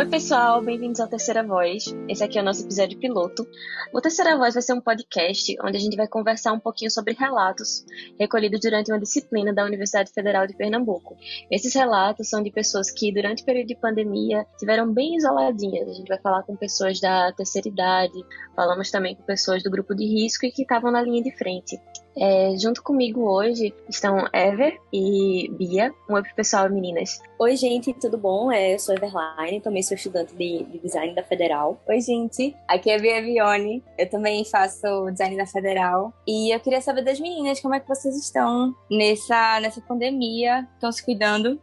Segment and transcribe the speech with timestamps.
[0.00, 1.94] Oi, pessoal, bem-vindos ao Terceira Voz.
[2.08, 3.46] Esse aqui é o nosso episódio piloto.
[3.92, 7.12] O Terceira Voz vai ser um podcast onde a gente vai conversar um pouquinho sobre
[7.12, 7.84] relatos
[8.18, 11.18] recolhidos durante uma disciplina da Universidade Federal de Pernambuco.
[11.50, 15.86] Esses relatos são de pessoas que, durante o período de pandemia, estiveram bem isoladinhas.
[15.86, 18.24] A gente vai falar com pessoas da terceira idade,
[18.56, 21.78] falamos também com pessoas do grupo de risco e que estavam na linha de frente.
[22.16, 25.92] É, junto comigo hoje estão Ever e Bia.
[26.08, 27.20] Um oi pro pessoal, meninas.
[27.38, 28.50] Oi, gente, tudo bom?
[28.50, 31.80] É, eu sou Everline, também sou estudante de, de design da Federal.
[31.88, 33.82] Oi, gente, aqui é a Bia Vione.
[33.96, 36.12] Eu também faço design da Federal.
[36.26, 40.68] E eu queria saber das meninas como é que vocês estão nessa, nessa pandemia.
[40.74, 41.58] Estão se cuidando?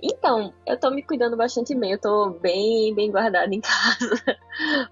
[0.00, 1.92] Então, eu tô me cuidando bastante bem.
[1.92, 4.38] Eu tô bem, bem guardada em casa.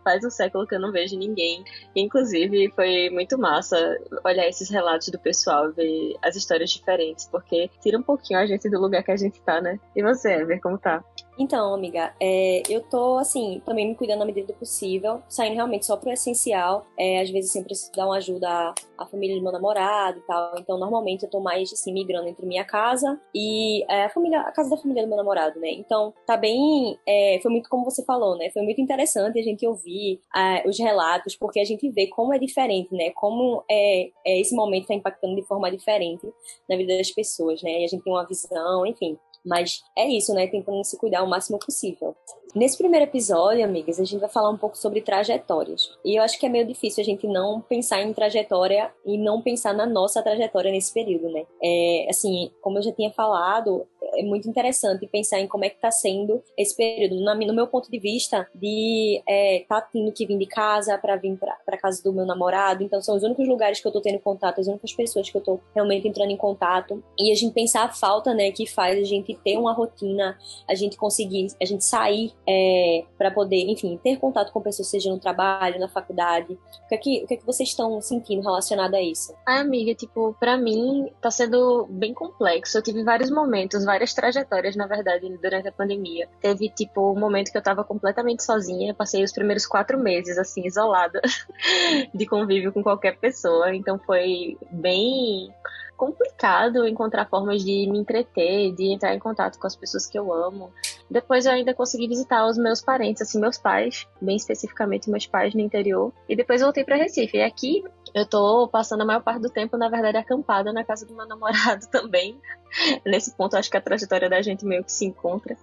[0.02, 1.64] Faz um século que eu não vejo ninguém.
[1.94, 3.76] Inclusive, foi muito massa
[4.24, 8.68] olhar esses relatos do pessoal, ver as histórias diferentes, porque tira um pouquinho a gente
[8.68, 9.78] do lugar que a gente tá, né?
[9.94, 11.02] E você, Ever, como tá?
[11.38, 15.84] Então, amiga, é, eu tô, assim, também me cuidando na medida do possível, saindo realmente
[15.84, 16.86] só pro essencial.
[16.98, 20.22] É, às vezes, sempre preciso dar uma ajuda à, à, família do meu namorado e
[20.22, 20.58] tal.
[20.58, 24.52] Então, normalmente, eu tô mais, assim, migrando entre minha casa e é, a família, a
[24.52, 25.70] casa da família do meu namorado, né?
[25.72, 26.98] Então, tá bem.
[27.06, 28.48] É, foi muito como você falou, né?
[28.50, 32.38] Foi muito interessante a gente ouvir é, os relatos, porque a gente vê como é
[32.38, 33.10] diferente, né?
[33.14, 36.26] Como é, é, esse momento tá impactando de forma diferente
[36.68, 37.82] na vida das pessoas, né?
[37.82, 39.18] E a gente tem uma visão, enfim.
[39.46, 40.46] Mas é isso, né?
[40.48, 42.14] Tentando se cuidar o máximo possível.
[42.54, 45.90] Nesse primeiro episódio, amigas, a gente vai falar um pouco sobre trajetórias.
[46.04, 49.42] E eu acho que é meio difícil a gente não pensar em trajetória e não
[49.42, 51.44] pensar na nossa trajetória nesse período, né?
[51.62, 53.86] É, assim, como eu já tinha falado,
[54.16, 57.16] é muito interessante pensar em como é que está sendo esse período.
[57.20, 61.36] No meu ponto de vista, de é, tá tendo que vir de casa para vir
[61.38, 62.82] para casa do meu namorado.
[62.82, 65.40] Então, são os únicos lugares que eu tô tendo contato, as únicas pessoas que eu
[65.40, 67.02] tô realmente entrando em contato.
[67.18, 70.74] E a gente pensar a falta, né, que faz a gente ter uma rotina, a
[70.74, 75.18] gente conseguir, a gente sair é, para poder, enfim, ter contato com pessoas, seja no
[75.18, 76.54] trabalho, na faculdade.
[76.54, 79.34] O que é que, o que, é que vocês estão sentindo relacionado a isso?
[79.46, 82.78] Ah, amiga, tipo, para mim tá sendo bem complexo.
[82.78, 86.28] Eu tive vários momentos, várias trajetórias, na verdade, durante a pandemia.
[86.40, 90.66] Teve, tipo, um momento que eu tava completamente sozinha, passei os primeiros quatro meses, assim,
[90.66, 91.20] isolada
[92.14, 93.74] de convívio com qualquer pessoa.
[93.74, 95.52] Então foi bem
[95.96, 100.32] complicado encontrar formas de me entreter, de entrar em contato com as pessoas que eu
[100.32, 100.70] amo.
[101.10, 105.54] Depois eu ainda consegui visitar os meus parentes, assim, meus pais, bem especificamente meus pais
[105.54, 106.12] no interior.
[106.28, 107.36] E depois voltei para Recife.
[107.36, 107.84] E aqui
[108.14, 111.26] eu tô passando a maior parte do tempo, na verdade, acampada na casa do meu
[111.26, 112.40] namorado também.
[113.04, 115.56] Nesse ponto, acho que a trajetória da gente meio que se encontra.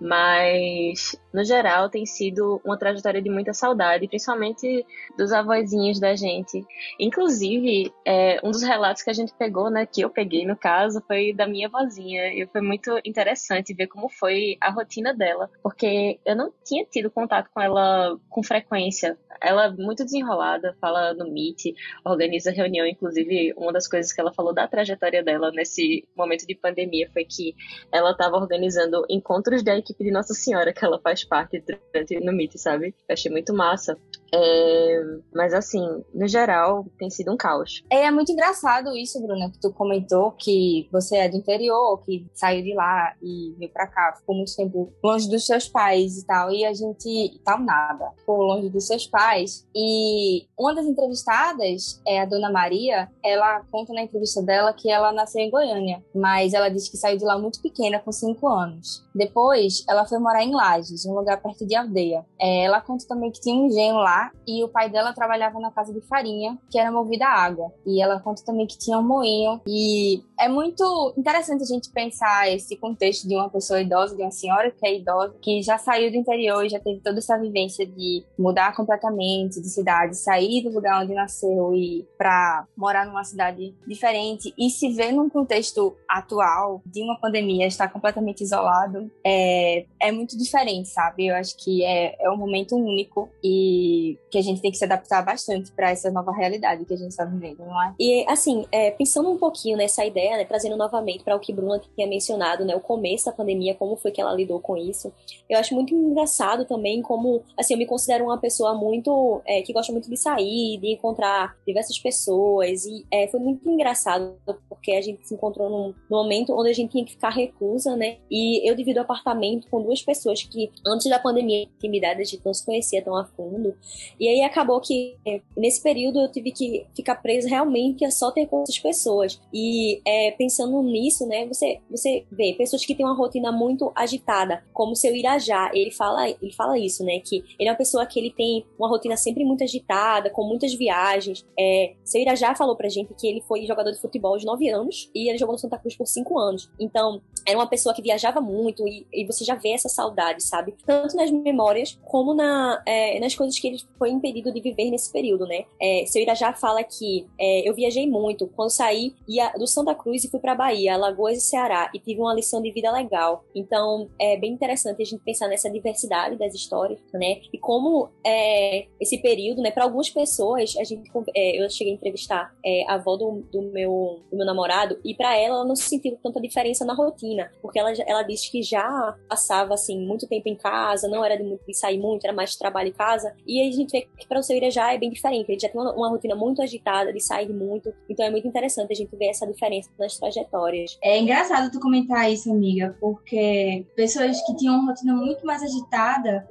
[0.00, 4.84] Mas, no geral, tem sido uma trajetória de muita saudade, principalmente
[5.16, 6.64] dos avózinhos da gente.
[7.00, 11.02] Inclusive, é, um dos relatos que a gente pegou, né, que eu peguei no caso,
[11.06, 12.32] foi da minha vozinha.
[12.34, 17.10] E foi muito interessante ver como foi a rotina dela, porque eu não tinha tido
[17.10, 19.18] contato com ela com frequência.
[19.40, 21.74] Ela é muito desenrolada, fala no Meet,
[22.04, 22.86] organiza reunião.
[22.86, 27.24] Inclusive, uma das coisas que ela falou da trajetória dela nesse momento de pandemia foi
[27.24, 27.54] que
[27.92, 32.32] ela estava organizando encontros da equipe de Nossa Senhora, que ela faz parte durante no
[32.32, 32.94] Meet, sabe?
[33.08, 33.96] Eu achei muito massa.
[34.32, 35.02] É,
[35.32, 37.84] mas assim, no geral, tem sido um caos.
[37.90, 42.26] É, é muito engraçado isso, Bruna, que tu comentou que você é do interior, que
[42.34, 46.26] saiu de lá e veio pra cá, ficou muito tempo longe dos seus pais e
[46.26, 49.66] tal, e a gente tal nada, ficou longe dos seus pais.
[49.74, 55.12] E uma das entrevistadas, é a dona Maria, ela conta na entrevista dela que ela
[55.12, 59.04] nasceu em Goiânia, mas ela disse que saiu de lá muito pequena, com 5 anos.
[59.14, 62.24] Depois, ela foi morar em Lages, um lugar perto de aldeia.
[62.38, 65.70] É, ela conta também que tinha um engenho lá e o pai dela trabalhava na
[65.70, 67.72] casa de farinha, que era movida a água.
[67.84, 69.60] E ela conta também que tinha um moinho.
[69.66, 74.30] E é muito interessante a gente pensar esse contexto de uma pessoa idosa, de uma
[74.30, 77.86] senhora que é idosa, que já saiu do interior e já teve toda essa vivência
[77.86, 83.74] de mudar completamente de cidade, sair do lugar onde nasceu e para morar numa cidade
[83.86, 89.65] diferente e se ver num contexto atual de uma pandemia, estar completamente isolado, é,
[90.00, 91.26] é muito diferente, sabe?
[91.26, 94.84] Eu acho que é, é um momento único e que a gente tem que se
[94.84, 97.94] adaptar bastante para essa nova realidade que a gente está vivendo, não é?
[97.98, 101.80] E assim, é, pensando um pouquinho nessa ideia, né, trazendo novamente para o que Bruna
[101.94, 105.12] tinha mencionado, né, o começo da pandemia, como foi que ela lidou com isso.
[105.48, 109.72] Eu acho muito engraçado também como, assim, eu me considero uma pessoa muito é, que
[109.72, 114.36] gosta muito de sair, de encontrar diversas pessoas e é, foi muito engraçado
[114.76, 118.18] porque a gente se encontrou num, momento onde a gente tinha que ficar reclusa, né?
[118.30, 122.44] E eu divido o apartamento com duas pessoas que antes da pandemia, intimidade, a gente
[122.44, 123.74] não se conhecia tão a fundo.
[124.18, 125.16] E aí acabou que
[125.56, 129.40] nesse período eu tive que ficar presa realmente a só ter com essas pessoas.
[129.52, 134.62] E é, pensando nisso, né, você, você vê pessoas que têm uma rotina muito agitada,
[134.72, 138.06] como o seu Irajá, ele fala, ele fala isso, né, que ele é uma pessoa
[138.06, 141.44] que ele tem uma rotina sempre muito agitada, com muitas viagens.
[141.58, 145.10] É, seu Irajá falou pra gente que ele foi jogador de futebol aos 9 anos
[145.14, 146.70] e ele jogou no Santa Cruz por 5 anos.
[146.78, 150.74] Então, era uma pessoa que viajava muito e, e você já vê essa saudade, sabe?
[150.84, 155.12] Tanto nas memórias como na, é, nas coisas que ele foi impedido de viver nesse
[155.12, 155.64] período, né?
[155.80, 158.48] É, seu Irajá fala que é, eu viajei muito.
[158.48, 162.20] Quando saí ia do Santa Cruz e fui para Bahia, Alagoas e Ceará e tive
[162.20, 163.44] uma lição de vida legal.
[163.54, 167.40] Então é bem interessante a gente pensar nessa diversidade das histórias, né?
[167.52, 169.70] E como é, esse período, né?
[169.70, 173.62] Para algumas pessoas, a gente é, eu cheguei a entrevistar é, a avó do, do,
[173.62, 174.55] meu, do meu namorado
[175.04, 178.62] e para ela ela não sentiu tanta diferença na rotina, porque ela, ela disse que
[178.62, 182.56] já passava assim muito tempo em casa, não era de, de sair muito, era mais
[182.56, 183.34] trabalho em casa.
[183.46, 185.50] E a gente vê que para o seu Irajá é bem diferente.
[185.50, 187.92] Ele já tem uma, uma rotina muito agitada, de sair muito.
[188.08, 190.98] Então é muito interessante a gente ver essa diferença nas trajetórias.
[191.02, 196.46] É engraçado tu comentar isso, amiga, porque pessoas que tinham uma rotina muito mais agitada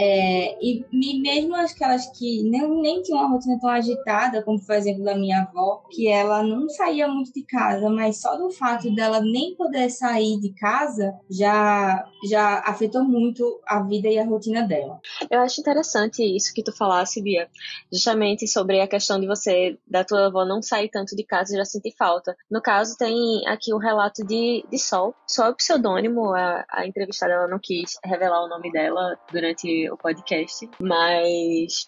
[0.00, 4.76] é, e, e, mesmo aquelas que nem, nem tinham uma rotina tão agitada, como por
[4.76, 8.94] exemplo da minha avó, que ela não saía muito de casa, mas só do fato
[8.94, 14.62] dela nem poder sair de casa já, já afetou muito a vida e a rotina
[14.62, 15.00] dela.
[15.28, 17.48] Eu acho interessante isso que tu falasse, Bia,
[17.92, 21.56] justamente sobre a questão de você, da tua avó não sair tanto de casa e
[21.56, 22.36] já sentir falta.
[22.48, 25.12] No caso, tem aqui o relato de, de Sol.
[25.40, 29.96] É o pseudônimo, a, a entrevistada ela não quis revelar o nome dela durante o
[29.96, 31.86] podcast, mas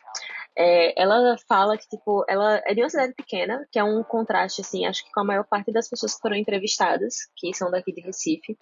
[0.56, 4.60] é, ela fala que, tipo, ela é de uma cidade pequena, que é um contraste,
[4.60, 7.92] assim, acho que com a maior parte das pessoas que foram entrevistadas, que são daqui
[7.92, 8.58] de Recife.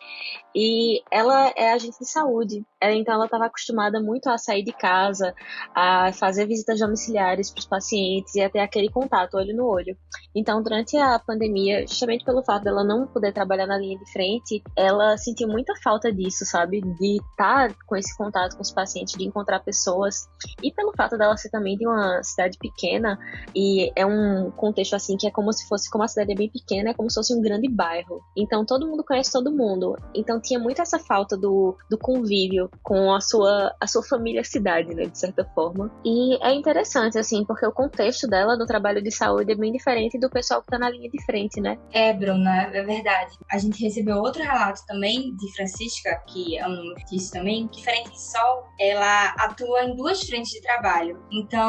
[0.55, 4.73] E ela é agente de saúde, é, então ela estava acostumada muito a sair de
[4.73, 5.35] casa,
[5.75, 9.97] a fazer visitas domiciliares para os pacientes e a ter aquele contato olho no olho.
[10.35, 14.63] Então, durante a pandemia, justamente pelo fato dela não poder trabalhar na linha de frente,
[14.77, 16.81] ela sentiu muita falta disso, sabe?
[16.81, 20.29] De estar tá com esse contato com os pacientes, de encontrar pessoas.
[20.63, 23.19] E pelo fato dela ser também de uma cidade pequena
[23.55, 26.51] e é um contexto assim que é como se fosse como a cidade é bem
[26.51, 28.21] pequena, é como se fosse um grande bairro.
[28.37, 29.97] Então todo mundo conhece todo mundo.
[30.15, 34.95] Então tinha muito essa falta do, do convívio com a sua a sua família cidade,
[34.95, 35.91] né, de certa forma.
[36.05, 40.19] E é interessante assim, porque o contexto dela do trabalho de saúde é bem diferente
[40.19, 41.79] do pessoal que tá na linha de frente, né?
[41.93, 43.37] É, Bruna, é verdade.
[43.51, 48.21] A gente recebeu outro relato também de Francisca, que é um disso também, diferente de
[48.21, 51.23] Sol, ela atua em duas frentes de trabalho.
[51.33, 51.68] Então,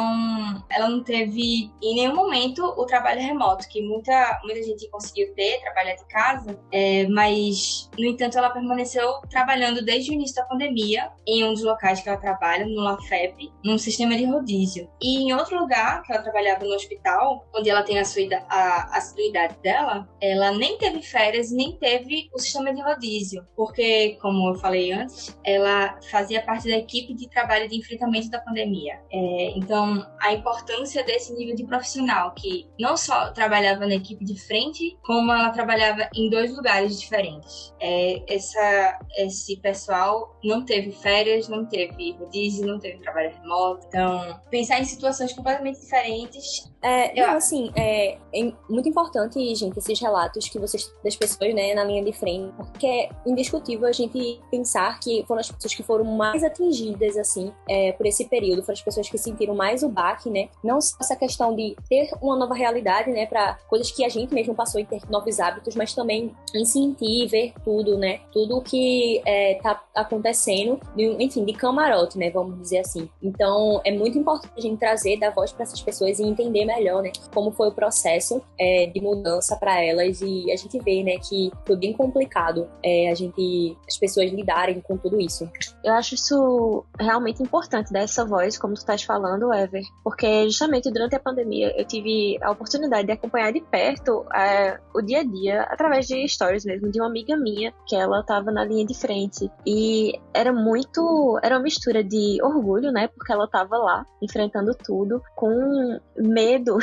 [0.70, 5.60] ela não teve em nenhum momento o trabalho remoto, que muita, muita gente conseguiu ter,
[5.62, 11.12] trabalhar de casa, é, mas, no entanto, ela permaneceu trabalhando desde o início da pandemia
[11.28, 14.90] em um dos locais que ela trabalha, no LaFep, num sistema de rodízio.
[15.02, 18.20] E em outro lugar, que ela trabalhava no hospital, onde ela tem a sua
[18.50, 24.50] a assiduidade dela, ela nem teve férias, nem teve o sistema de rodízio, porque, como
[24.50, 29.00] eu falei antes, ela fazia parte da equipe de trabalho de enfrentamento da pandemia.
[29.12, 29.89] É, então,
[30.20, 35.32] a importância desse nível de profissional, que não só trabalhava na equipe de frente, como
[35.32, 37.74] ela trabalhava em dois lugares diferentes.
[37.80, 43.88] É, essa, esse pessoal não teve férias, não teve rodízio, não teve trabalho remoto.
[43.88, 46.70] Então, pensar em situações completamente diferentes.
[46.82, 51.74] É, não, assim, é, é, muito importante, gente, esses relatos que vocês, das pessoas, né,
[51.74, 55.84] na linha de frente, porque é indiscutível a gente pensar que foram as pessoas que
[55.84, 59.90] foram mais atingidas, assim, é, por esse período, foram as pessoas que sentiram mais o
[59.90, 60.50] baque, né?
[60.64, 64.34] Não só essa questão de ter uma nova realidade, né, para coisas que a gente
[64.34, 68.22] mesmo passou em ter novos hábitos, mas também em sentir, ver tudo, né?
[68.32, 72.30] Tudo que é, tá acontecendo, enfim, de camarote, né?
[72.30, 73.10] Vamos dizer assim.
[73.22, 77.04] Então, é muito importante a gente trazer, dar voz para essas pessoas e entender melhor,
[77.04, 77.12] né?
[77.34, 81.52] Como foi o processo é, de mudança para elas e a gente vê, né, que
[81.66, 85.50] foi bem complicado é, a gente, as pessoas lidarem com tudo isso.
[85.84, 90.92] Eu acho isso realmente importante dar essa voz, como tu estás falando, Ever, porque justamente
[90.92, 95.24] durante a pandemia eu tive a oportunidade de acompanhar de perto é, o dia a
[95.24, 98.94] dia através de stories mesmo de uma amiga minha que ela estava na linha de
[98.94, 99.50] frente.
[99.66, 105.22] E era muito era uma mistura de orgulho, né, porque ela estava lá enfrentando tudo
[105.36, 106.78] com medo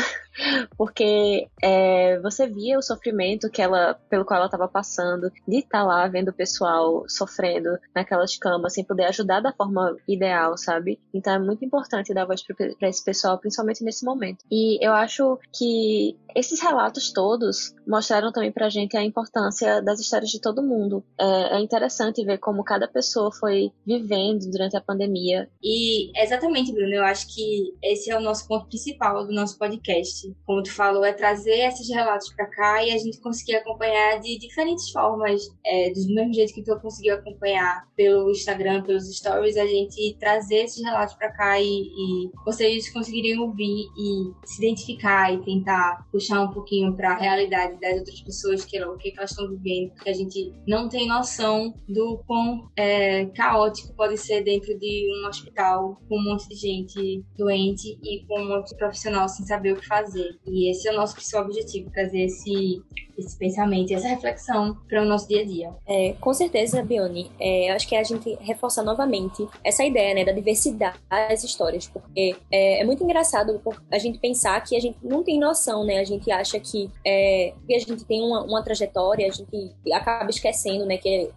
[0.76, 5.80] porque é, você via o sofrimento que ela, pelo qual ela estava passando, de estar
[5.80, 11.00] tá lá vendo o pessoal sofrendo naquelas camas, sem poder ajudar da forma ideal, sabe?
[11.12, 14.44] Então é muito importante dar voz para esse pessoal, principalmente nesse momento.
[14.50, 20.30] E eu acho que esses relatos todos mostraram também pra gente a importância das histórias
[20.30, 21.02] de todo mundo.
[21.18, 25.48] É, é interessante ver como cada pessoa foi vivendo durante a pandemia.
[25.62, 30.25] E exatamente, Bruno, eu acho que esse é o nosso ponto principal do nosso podcast.
[30.44, 34.38] Como tu falou, é trazer esses relatos para cá e a gente conseguir acompanhar de
[34.38, 35.42] diferentes formas.
[35.64, 40.64] É, do mesmo jeito que tu conseguiu acompanhar pelo Instagram, pelos stories, a gente trazer
[40.64, 46.42] esses relatos para cá e, e vocês conseguiriam ouvir e se identificar e tentar puxar
[46.42, 50.10] um pouquinho para a realidade das outras pessoas, que, o que elas estão vivendo, porque
[50.10, 56.00] a gente não tem noção do quão é, caótico pode ser dentro de um hospital
[56.08, 59.76] com um monte de gente doente e com um monte de profissional sem saber o
[59.76, 60.15] que fazer.
[60.46, 62.82] E esse é o nosso principal objetivo, trazer esse,
[63.18, 65.74] esse pensamento, essa reflexão para o nosso dia a dia.
[65.86, 67.30] É, com certeza, Bione.
[67.40, 72.36] É, acho que a gente reforça novamente essa ideia né, da diversidade das histórias, porque
[72.50, 75.98] é, é muito engraçado a gente pensar que a gente não tem noção, né?
[75.98, 80.84] A gente acha que é, a gente tem uma, uma, trajetória, a gente acaba esquecendo,
[80.86, 81.30] né, que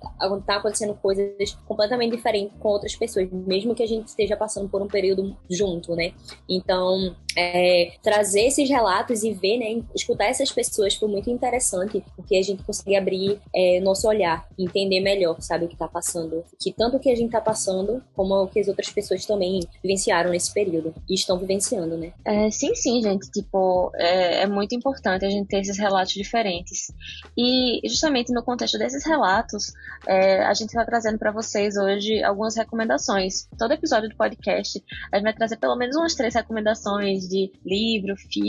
[0.46, 4.82] tá acontecendo coisas completamente diferentes com outras pessoas, mesmo que a gente esteja passando por
[4.82, 6.14] um período junto, né?
[6.48, 12.36] Então, é, trazer esses relatos e ver, né, escutar essas pessoas foi muito interessante, porque
[12.36, 16.44] a gente consegue abrir é, nosso olhar, entender melhor, sabe, o que está passando.
[16.60, 19.62] Que tanto o que a gente está passando, como o que as outras pessoas também
[19.82, 22.14] vivenciaram nesse período e estão vivenciando, né?
[22.26, 23.30] É, sim, sim, gente.
[23.32, 26.92] Tipo, é, é muito importante a gente ter esses relatos diferentes.
[27.38, 29.74] E justamente no contexto desses relatos,
[30.08, 33.48] é, a gente está trazendo para vocês hoje algumas recomendações.
[33.58, 38.16] Todo episódio do podcast, a gente vai trazer pelo menos umas três recomendações de livro,
[38.18, 38.49] filme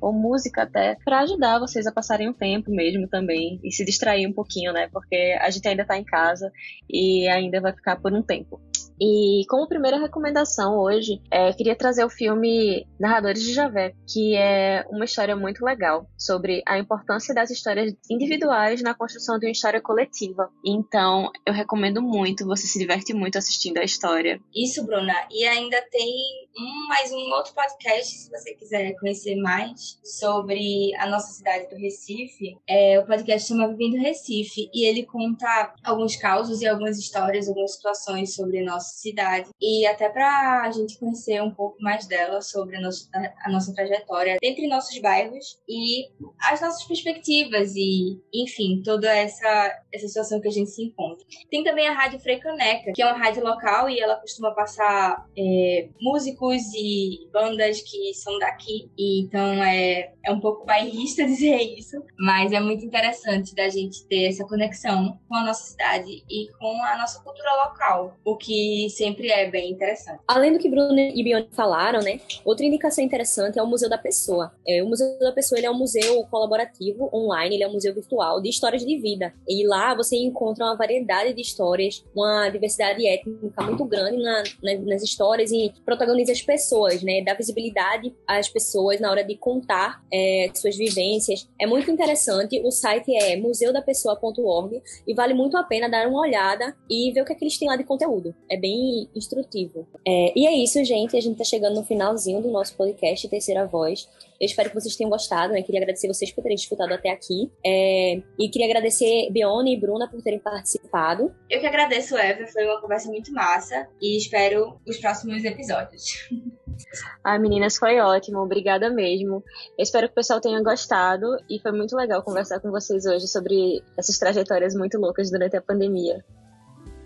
[0.00, 4.26] ou música até, para ajudar vocês a passarem o tempo mesmo também e se distrair
[4.26, 4.88] um pouquinho, né?
[4.92, 6.52] Porque a gente ainda tá em casa
[6.88, 8.60] e ainda vai ficar por um tempo.
[9.00, 14.84] E como primeira recomendação hoje, é, queria trazer o filme Narradores de Javé, que é
[14.90, 19.80] uma história muito legal sobre a importância das histórias individuais na construção de uma história
[19.80, 20.50] coletiva.
[20.64, 24.40] Então, eu recomendo muito, você se diverte muito assistindo a história.
[24.54, 25.14] Isso, Bruna.
[25.30, 31.06] E ainda tem um mais um outro podcast, se você quiser conhecer mais sobre a
[31.06, 32.56] nossa cidade do Recife.
[32.68, 37.74] É, o podcast chama Vivendo Recife e ele conta alguns causos e algumas histórias, algumas
[37.74, 42.40] situações sobre nossa nossa cidade e até para a gente conhecer um pouco mais dela
[42.40, 43.08] sobre a nossa,
[43.44, 46.08] a nossa trajetória entre nossos bairros e
[46.40, 51.26] as nossas perspectivas e, enfim, toda essa, essa situação que a gente se encontra.
[51.50, 55.88] Tem também a Rádio Frecaneca, que é uma rádio local e ela costuma passar é,
[56.00, 62.02] músicos e bandas que são daqui, e então é, é um pouco bairrista dizer isso,
[62.18, 66.82] mas é muito interessante da gente ter essa conexão com a nossa cidade e com
[66.84, 70.20] a nossa cultura local, o que sempre é bem interessante.
[70.26, 72.20] Além do que Bruno e Bione falaram, né?
[72.44, 74.52] Outra indicação interessante é o Museu da Pessoa.
[74.66, 77.94] É, o Museu da Pessoa ele é um museu colaborativo online, ele é um museu
[77.94, 79.32] virtual de histórias de vida.
[79.48, 84.74] E lá você encontra uma variedade de histórias, uma diversidade étnica muito grande na, na,
[84.84, 87.22] nas histórias e protagoniza as pessoas, né?
[87.22, 91.48] Dá visibilidade às pessoas na hora de contar é, suas vivências.
[91.60, 92.60] É muito interessante.
[92.64, 97.24] O site é museudapessoa.org e vale muito a pena dar uma olhada e ver o
[97.24, 98.34] que, é que eles têm lá de conteúdo.
[98.50, 99.86] É bem bem instrutivo.
[100.04, 101.16] É, e é isso, gente.
[101.16, 104.08] A gente tá chegando no finalzinho do nosso podcast Terceira Voz.
[104.40, 105.62] Eu espero que vocês tenham gostado, né?
[105.62, 107.50] Queria agradecer vocês por terem escutado até aqui.
[107.64, 111.32] É, e queria agradecer Beone e Bruna por terem participado.
[111.48, 112.46] Eu que agradeço, Eva.
[112.48, 113.88] Foi uma conversa muito massa.
[114.02, 116.28] E espero os próximos episódios.
[117.24, 118.40] Ai, meninas, foi ótimo.
[118.40, 119.42] Obrigada mesmo.
[119.78, 121.38] Eu espero que o pessoal tenha gostado.
[121.48, 125.62] E foi muito legal conversar com vocês hoje sobre essas trajetórias muito loucas durante a
[125.62, 126.22] pandemia.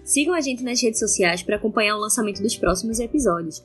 [0.05, 3.63] Sigam a gente nas redes sociais para acompanhar o lançamento dos próximos episódios.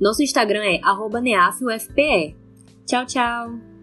[0.00, 0.80] Nosso Instagram é
[1.20, 2.36] neafufpe.
[2.86, 3.75] Tchau, tchau!